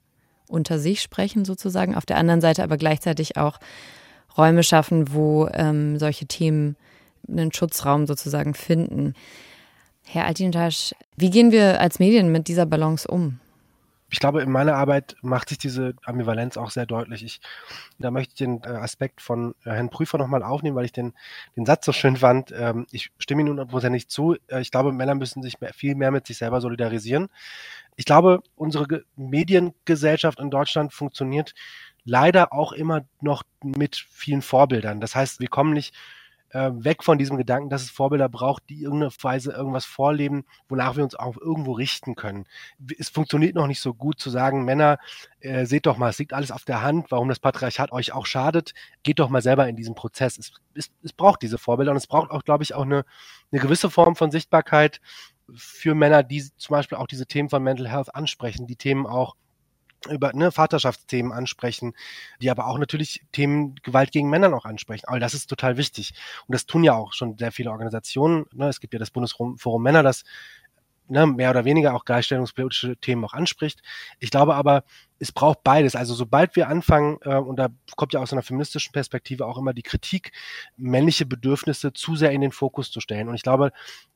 [0.47, 1.95] unter sich sprechen sozusagen.
[1.95, 3.59] Auf der anderen Seite aber gleichzeitig auch
[4.37, 6.75] Räume schaffen, wo ähm, solche Themen
[7.27, 9.13] einen Schutzraum sozusagen finden.
[10.05, 13.39] Herr Altintasch, wie gehen wir als Medien mit dieser Balance um?
[14.11, 17.23] Ich glaube, in meiner Arbeit macht sich diese Ambivalenz auch sehr deutlich.
[17.23, 17.41] Ich,
[17.99, 21.13] da möchte ich den äh, Aspekt von äh, Herrn Prüfer nochmal aufnehmen, weil ich den,
[21.55, 22.51] den Satz so schön fand.
[22.51, 24.35] Ähm, ich stimme Ihnen hundertprozentig zu.
[24.47, 27.29] Äh, ich glaube, Männer müssen sich mehr, viel mehr mit sich selber solidarisieren.
[27.95, 31.53] Ich glaube, unsere Ge Mediengesellschaft in Deutschland funktioniert
[32.03, 35.01] leider auch immer noch mit vielen Vorbildern.
[35.01, 35.93] Das heißt, wir kommen nicht
[36.51, 40.95] äh, weg von diesem Gedanken, dass es Vorbilder braucht, die irgendeine Weise irgendwas vorleben, wonach
[40.95, 42.45] wir uns auch irgendwo richten können.
[42.97, 44.97] Es funktioniert noch nicht so gut zu sagen, Männer,
[45.39, 48.25] äh, seht doch mal, es liegt alles auf der Hand, warum das Patriarchat euch auch
[48.25, 50.37] schadet, geht doch mal selber in diesen Prozess.
[50.37, 53.05] Es, es, es braucht diese Vorbilder und es braucht auch, glaube ich, auch eine,
[53.51, 55.01] eine gewisse Form von Sichtbarkeit
[55.55, 59.35] für Männer, die zum Beispiel auch diese Themen von Mental Health ansprechen, die Themen auch
[60.09, 61.93] über ne, Vaterschaftsthemen ansprechen,
[62.41, 65.07] die aber auch natürlich Themen Gewalt gegen Männer noch ansprechen.
[65.07, 66.13] Aber das ist total wichtig.
[66.47, 68.45] Und das tun ja auch schon sehr viele Organisationen.
[68.53, 68.69] Ne?
[68.69, 70.23] Es gibt ja das Bundesforum Männer, das
[71.09, 73.81] ne, mehr oder weniger auch gleichstellungspolitische Themen auch anspricht.
[74.19, 74.83] Ich glaube aber,
[75.19, 75.95] es braucht beides.
[75.95, 79.73] Also sobald wir anfangen, äh, und da kommt ja aus einer feministischen Perspektive auch immer
[79.73, 80.31] die Kritik,
[80.77, 83.27] männliche Bedürfnisse zu sehr in den Fokus zu stellen.
[83.27, 83.71] Und ich glaube,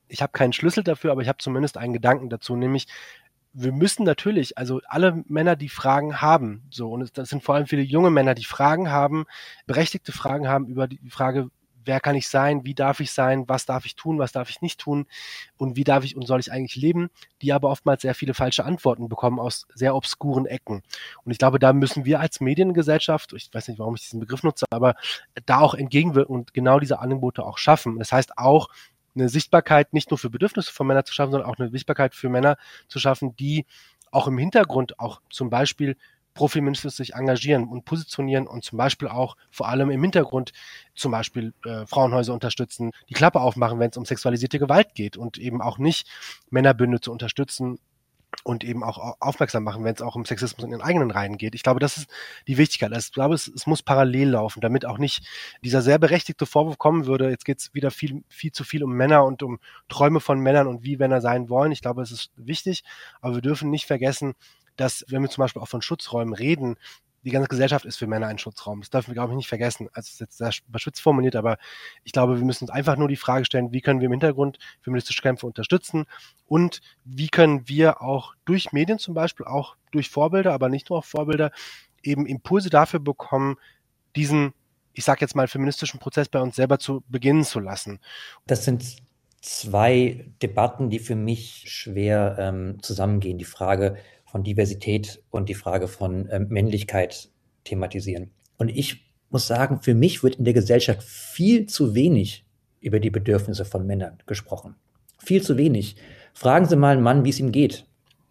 [0.08, 2.88] ich habe keinen Schlüssel dafür, aber ich habe zumindest einen Gedanken dazu, nämlich
[3.54, 7.68] wir müssen natürlich, also alle Männer, die Fragen haben, so, und das sind vor allem
[7.68, 9.26] viele junge Männer, die Fragen haben,
[9.68, 11.50] berechtigte Fragen haben über die Frage,
[11.86, 14.62] wer kann ich sein, wie darf ich sein, was darf ich tun, was darf ich
[14.62, 15.06] nicht tun
[15.58, 17.10] und wie darf ich und soll ich eigentlich leben,
[17.42, 20.82] die aber oftmals sehr viele falsche Antworten bekommen aus sehr obskuren Ecken.
[21.24, 24.44] Und ich glaube, da müssen wir als Mediengesellschaft, ich weiß nicht, warum ich diesen Begriff
[24.44, 24.96] nutze, aber
[25.46, 28.00] da auch entgegenwirken und genau diese Angebote auch schaffen.
[28.00, 28.70] Das heißt auch,
[29.16, 32.30] eine Sichtbarkeit nicht nur für Bedürfnisse von Männern zu schaffen, sondern auch eine Sichtbarkeit für
[32.30, 33.66] Männer zu schaffen, die
[34.12, 35.98] auch im Hintergrund auch zum Beispiel
[36.34, 40.52] profeministisch sich engagieren und positionieren und zum Beispiel auch vor allem im Hintergrund
[40.96, 45.38] zum Beispiel äh, Frauenhäuser unterstützen, die Klappe aufmachen, wenn es um sexualisierte Gewalt geht und
[45.38, 46.08] eben auch nicht
[46.50, 47.80] Männerbünde zu unterstützen
[48.44, 51.56] und eben auch aufmerksam machen, wenn es auch um Sexismus in den eigenen Reihen geht.
[51.56, 52.10] Ich glaube, das ist
[52.48, 52.92] die Wichtigkeit.
[52.92, 55.26] Also ich glaube, es, es muss parallel laufen, damit auch nicht
[55.64, 58.94] dieser sehr berechtigte Vorwurf kommen würde, jetzt geht es wieder viel, viel zu viel um
[58.94, 61.72] Männer und um Träume von Männern und wie Männer sein wollen.
[61.72, 62.84] Ich glaube, es ist wichtig,
[63.22, 64.34] aber wir dürfen nicht vergessen,
[64.76, 66.78] dass, wenn wir zum Beispiel auch von Schutzräumen reden,
[67.24, 68.82] die ganze Gesellschaft ist für Männer ein Schutzraum.
[68.82, 69.88] Das dürfen wir, glaube ich, nicht vergessen.
[69.94, 71.58] Also es ist jetzt sehr überspitzt formuliert, aber
[72.04, 74.60] ich glaube, wir müssen uns einfach nur die Frage stellen, wie können wir im Hintergrund
[74.82, 76.06] feministische Kämpfe unterstützen
[76.48, 81.00] und wie können wir auch durch Medien zum Beispiel, auch durch Vorbilder, aber nicht nur
[81.00, 81.52] auf Vorbilder,
[82.04, 83.56] eben Impulse dafür bekommen,
[84.16, 84.54] diesen,
[84.94, 88.00] ich sage jetzt mal, feministischen Prozess bei uns selber zu beginnen zu lassen.
[88.46, 88.98] Das sind
[89.42, 93.38] zwei Debatten, die für mich schwer ähm, zusammengehen.
[93.38, 93.98] Die Frage,
[94.34, 97.30] von Diversität und die Frage von ähm, Männlichkeit
[97.66, 98.32] thematisieren.
[98.58, 102.44] Und ich muss sagen, für mich wird in der Gesellschaft viel zu wenig
[102.82, 104.74] über die Bedürfnisse von Männern gesprochen.
[105.20, 105.98] Viel zu wenig.
[106.34, 107.86] Fragen Sie mal einen Mann, wie es ihm geht.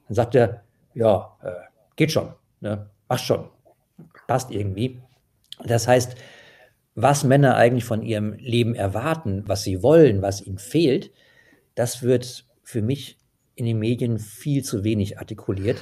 [0.09, 1.53] Dann sagt er, ja, äh,
[1.95, 2.91] geht schon, ne?
[3.09, 3.49] macht schon,
[4.27, 5.01] passt irgendwie.
[5.65, 6.17] Das heißt,
[6.97, 11.13] was Männer eigentlich von ihrem Leben erwarten, was sie wollen, was ihnen fehlt,
[11.77, 13.19] das wird für mich
[13.63, 15.81] in den Medien viel zu wenig artikuliert.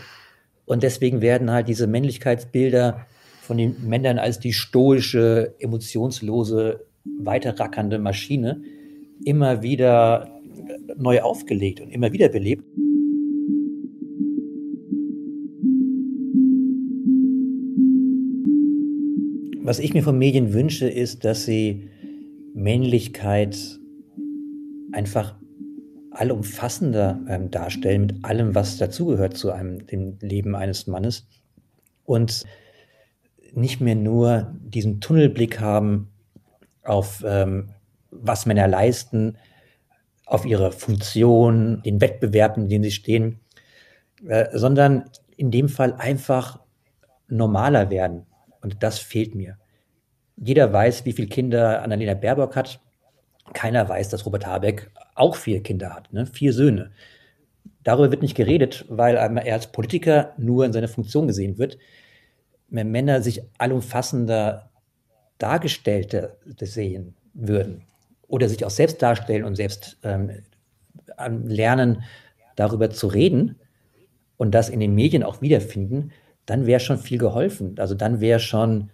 [0.67, 3.07] Und deswegen werden halt diese Männlichkeitsbilder
[3.41, 8.61] von den Männern als die stoische, emotionslose, weiterrackernde Maschine
[9.25, 10.29] immer wieder
[10.99, 12.65] neu aufgelegt und immer wieder belebt.
[19.63, 21.89] Was ich mir von Medien wünsche, ist, dass sie
[22.53, 23.81] Männlichkeit
[24.93, 25.41] einfach
[26.13, 31.27] allumfassender ähm, darstellen, mit allem, was dazugehört zu einem, dem Leben eines Mannes.
[32.05, 32.45] Und
[33.53, 36.09] nicht mehr nur diesen Tunnelblick haben
[36.85, 37.71] auf, ähm,
[38.11, 39.37] was Männer leisten,
[40.27, 43.41] auf ihre Funktion, den Wettbewerb, in dem sie stehen,
[44.27, 46.61] äh, sondern in dem Fall einfach
[47.29, 48.27] normaler werden.
[48.61, 49.59] Und das fehlt mir.
[50.37, 52.81] Jeder weiß, wie viele Kinder Annalena Baerbock hat.
[53.53, 56.27] Keiner weiß, dass Robert Habeck auch vier Kinder hat, ne?
[56.27, 56.91] vier Söhne.
[57.83, 61.79] Darüber wird nicht geredet, weil er als Politiker nur in seiner Funktion gesehen wird.
[62.69, 64.71] Wenn Männer sich allumfassender
[65.39, 66.17] dargestellt
[66.61, 67.83] sehen würden
[68.29, 70.31] oder sich auch selbst darstellen und selbst ähm,
[71.45, 72.03] lernen,
[72.57, 73.57] darüber zu reden
[74.37, 76.13] und das in den Medien auch wiederfinden,
[76.47, 77.75] dann wäre schon viel geholfen.
[77.79, 78.91] Also dann wäre schon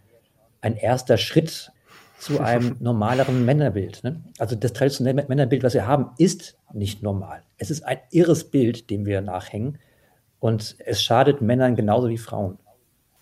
[0.60, 1.72] ein erster Schritt
[2.18, 4.02] zu einem normaleren Männerbild.
[4.05, 4.22] Ne?
[4.38, 7.42] Also das traditionelle Männerbild, was wir haben, ist nicht normal.
[7.59, 9.79] Es ist ein irres Bild, dem wir nachhängen.
[10.38, 12.59] Und es schadet Männern genauso wie Frauen.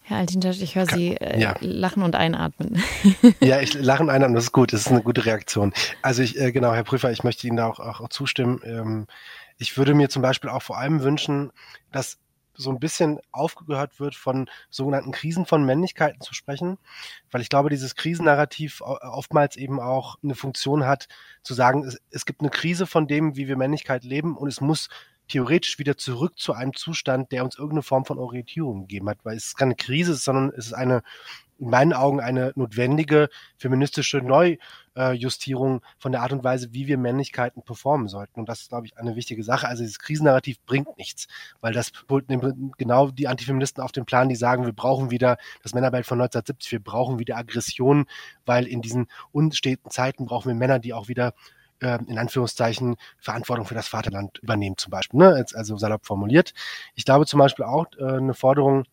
[0.06, 1.54] Herr Altintasch, ich höre Sie äh, ja.
[1.60, 2.82] lachen und einatmen.
[3.40, 5.72] ja, ich lache und einatmen, das ist gut, das ist eine gute Reaktion.
[6.02, 8.60] Also ich, äh, genau, Herr Prüfer, ich möchte Ihnen da auch, auch, auch zustimmen.
[8.64, 9.06] Ähm,
[9.56, 11.52] ich würde mir zum Beispiel auch vor allem wünschen,
[11.90, 12.18] dass
[12.54, 16.78] so ein bisschen aufgehört wird, von sogenannten Krisen von Männlichkeiten zu sprechen,
[17.30, 21.08] weil ich glaube, dieses Krisennarrativ oftmals eben auch eine Funktion hat,
[21.42, 24.60] zu sagen, es, es gibt eine Krise von dem, wie wir Männlichkeit leben und es
[24.60, 24.88] muss
[25.28, 29.36] theoretisch wieder zurück zu einem Zustand, der uns irgendeine Form von Orientierung gegeben hat, weil
[29.36, 31.02] es keine Krise ist, sondern es ist eine
[31.58, 37.62] in meinen Augen eine notwendige feministische Neujustierung von der Art und Weise, wie wir Männlichkeiten
[37.62, 38.40] performen sollten.
[38.40, 39.68] Und das ist, glaube ich, eine wichtige Sache.
[39.68, 41.28] Also dieses Krisennarrativ bringt nichts,
[41.60, 41.92] weil das
[42.78, 46.72] genau die Antifeministen auf den Plan, die sagen, wir brauchen wieder das Männerbild von 1970,
[46.72, 48.06] wir brauchen wieder Aggression,
[48.46, 51.34] weil in diesen unsteten Zeiten brauchen wir Männer, die auch wieder
[51.80, 55.44] ähm, in Anführungszeichen Verantwortung für das Vaterland übernehmen zum Beispiel, ne?
[55.54, 56.54] also salopp formuliert.
[56.94, 58.84] Ich glaube zum Beispiel auch äh, eine Forderung,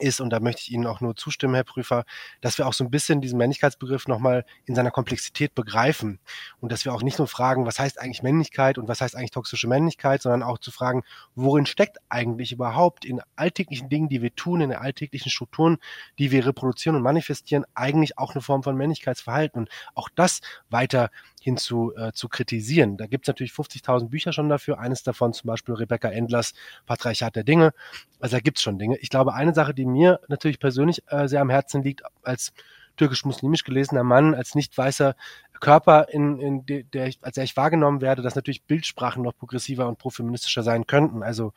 [0.00, 2.04] ist, und da möchte ich Ihnen auch nur zustimmen, Herr Prüfer,
[2.40, 6.18] dass wir auch so ein bisschen diesen Männlichkeitsbegriff nochmal in seiner Komplexität begreifen.
[6.60, 9.30] Und dass wir auch nicht nur fragen, was heißt eigentlich Männlichkeit und was heißt eigentlich
[9.30, 11.02] toxische Männlichkeit, sondern auch zu fragen,
[11.34, 15.78] worin steckt eigentlich überhaupt in alltäglichen Dingen, die wir tun, in den alltäglichen Strukturen,
[16.18, 19.62] die wir reproduzieren und manifestieren, eigentlich auch eine Form von Männlichkeitsverhalten?
[19.62, 21.10] Und auch das weiter
[21.42, 22.96] hin zu, äh, zu kritisieren.
[22.96, 26.54] Da gibt es natürlich 50.000 Bücher schon dafür, eines davon zum Beispiel Rebecca Endlers
[26.86, 27.74] Patriarchat der Dinge.
[28.20, 28.96] Also da gibt es schon Dinge.
[28.98, 32.52] Ich glaube, eine Sache, die mir natürlich persönlich äh, sehr am Herzen liegt, als
[32.96, 35.16] türkisch-muslimisch gelesener Mann, als nicht weißer
[35.58, 39.36] Körper, in, in de, der ich, als der ich wahrgenommen werde, dass natürlich Bildsprachen noch
[39.36, 41.24] progressiver und profeministischer sein könnten.
[41.24, 41.52] Also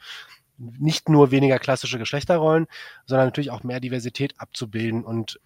[0.57, 2.65] nicht nur weniger klassische Geschlechterrollen,
[3.05, 5.39] sondern natürlich auch mehr Diversität abzubilden und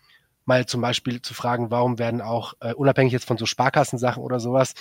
[0.50, 4.42] mal zum Beispiel zu fragen, warum werden auch, äh, unabhängig jetzt von so Sparkassensachen oder
[4.42, 4.74] sowas,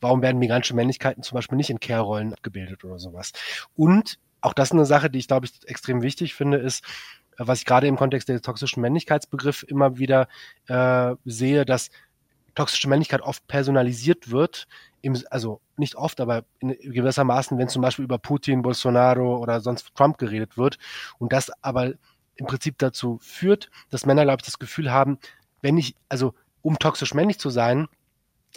[0.00, 3.32] warum werden migrantische Männlichkeiten zum Beispiel nicht in Care-Rollen abgebildet oder sowas.
[3.76, 6.84] Und auch das ist eine Sache, die ich glaube ich extrem wichtig finde, ist,
[7.36, 10.28] äh, was ich gerade im Kontext der toxischen Männlichkeitsbegriff immer wieder
[10.68, 11.90] äh, sehe, dass
[12.54, 14.68] toxische Männlichkeit oft personalisiert wird,
[15.02, 19.92] im, also nicht oft, aber in gewissermaßen, wenn zum Beispiel über Putin, Bolsonaro oder sonst
[19.96, 20.78] Trump geredet wird
[21.18, 21.94] und das aber
[22.36, 25.18] im Prinzip dazu führt, dass Männer, glaube ich, das Gefühl haben,
[25.62, 27.88] wenn ich, also um toxisch männlich zu sein,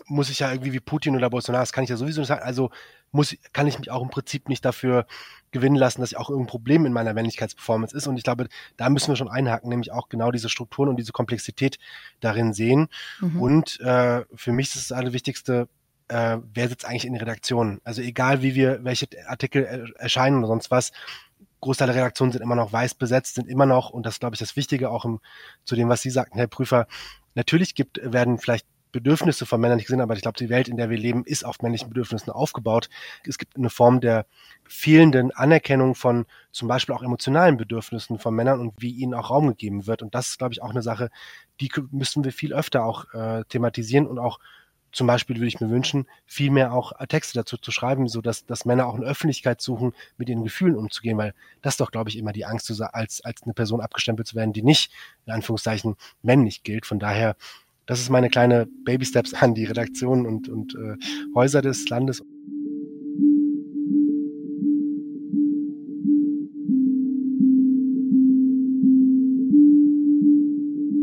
[0.06, 2.44] muss ich ja irgendwie wie Putin oder Bolsonaro, das kann ich ja sowieso nicht sagen.
[2.44, 2.70] Also
[3.12, 5.08] muss, kann ich mich auch im Prinzip nicht dafür
[5.52, 8.08] gewinnen lassen, dass ich auch irgendein Problem in meiner Männlichkeitsperformance ist.
[8.08, 11.14] Und ich glaube, da müssen wir schon einhaken, nämlich auch genau diese Strukturen und diese
[11.14, 11.80] Komplexität
[12.20, 12.90] darin sehen.
[13.20, 13.42] Mhm.
[13.42, 15.68] Und äh, für mich ist das Allerwichtigste,
[16.10, 17.82] äh, wer sitzt eigentlich in den Redaktionen?
[17.84, 20.92] Also egal, wie wir, welche Artikel erscheinen oder sonst was,
[21.62, 24.40] Großteil der Redaktionen sind immer noch weiß besetzt, sind immer noch, und das glaube ich
[24.40, 25.20] das Wichtige auch im,
[25.64, 26.88] zu dem, was Sie sagten, Herr Prüfer,
[27.36, 30.78] natürlich gibt, werden vielleicht Bedürfnisse von Männern nicht gesehen, aber ich glaube, die Welt, in
[30.78, 32.90] der wir leben, ist auf männlichen Bedürfnissen aufgebaut.
[33.26, 34.26] Es gibt eine Form der
[34.64, 39.48] fehlenden Anerkennung von zum Beispiel auch emotionalen Bedürfnissen von Männern und wie ihnen auch Raum
[39.48, 40.02] gegeben wird.
[40.02, 41.10] Und das ist, glaube ich, auch eine Sache,
[41.60, 44.40] die müssen wir viel öfter auch äh, thematisieren und auch
[44.98, 48.48] zum Beispiel würde ich mir wünschen, viel mehr auch Texte dazu zu schreiben, so dass,
[48.48, 52.10] dass Männer auch eine Öffentlichkeit suchen, mit ihren Gefühlen umzugehen, weil das ist doch, glaube
[52.10, 54.92] ich, immer die Angst, als, als eine Person abgestempelt zu werden, die nicht,
[55.28, 56.88] in Anführungszeichen, männlich gilt.
[56.88, 57.36] Von daher,
[57.86, 60.98] das ist meine kleine Baby Steps an die Redaktionen und, und äh,
[61.36, 62.24] Häuser des Landes.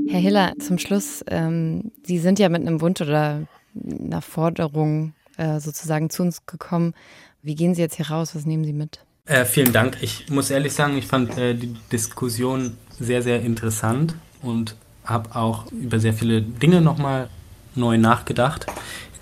[0.09, 5.61] Herr Hiller, zum Schluss, ähm, Sie sind ja mit einem Wunsch oder einer Forderung äh,
[5.61, 6.95] sozusagen zu uns gekommen.
[7.43, 8.35] Wie gehen Sie jetzt hier raus?
[8.35, 9.01] Was nehmen Sie mit?
[9.27, 9.99] Äh, vielen Dank.
[10.01, 15.70] Ich muss ehrlich sagen, ich fand äh, die Diskussion sehr, sehr interessant und habe auch
[15.72, 17.29] über sehr viele Dinge nochmal
[17.75, 18.66] neu nachgedacht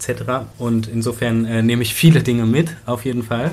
[0.03, 0.47] etc.
[0.59, 3.53] Und insofern äh, nehme ich viele Dinge mit, auf jeden Fall.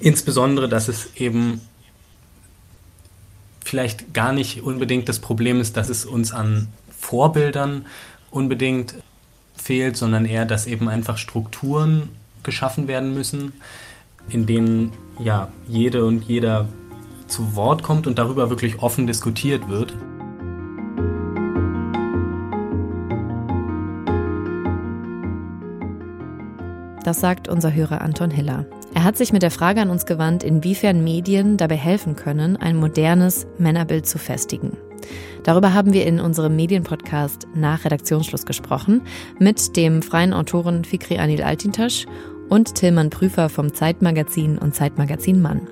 [0.00, 1.60] Insbesondere, dass es eben
[3.64, 7.86] vielleicht gar nicht unbedingt das Problem ist, dass es uns an Vorbildern
[8.30, 8.94] unbedingt
[9.68, 12.08] fehlt, sondern eher, dass eben einfach Strukturen
[12.42, 13.52] geschaffen werden müssen,
[14.30, 16.66] in denen ja jede und jeder
[17.26, 19.92] zu Wort kommt und darüber wirklich offen diskutiert wird.
[27.04, 28.64] Das sagt unser Hörer Anton Hiller.
[28.94, 32.76] Er hat sich mit der Frage an uns gewandt, inwiefern Medien dabei helfen können, ein
[32.76, 34.78] modernes Männerbild zu festigen.
[35.42, 39.02] Darüber haben wir in unserem Medienpodcast nach Redaktionsschluss gesprochen
[39.38, 42.06] mit dem freien Autoren Fikri Anil Altintasch
[42.48, 45.68] und Tilman Prüfer vom Zeitmagazin und Zeitmagazin Mann.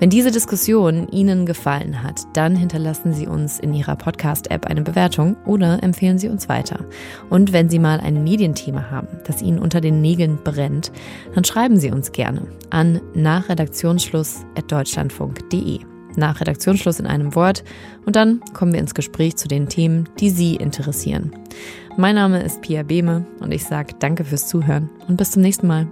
[0.00, 5.36] Wenn diese Diskussion Ihnen gefallen hat, dann hinterlassen Sie uns in Ihrer Podcast-App eine Bewertung
[5.44, 6.84] oder empfehlen Sie uns weiter.
[7.30, 10.92] Und wenn Sie mal ein Medienthema haben, das Ihnen unter den Nägeln brennt,
[11.34, 17.64] dann schreiben Sie uns gerne an nachredaktionsschluss.deutschlandfunk.de nach Redaktionsschluss in einem Wort
[18.06, 21.32] und dann kommen wir ins Gespräch zu den Themen, die Sie interessieren.
[21.96, 25.66] Mein Name ist Pia Behme und ich sage danke fürs Zuhören und bis zum nächsten
[25.66, 25.88] Mal.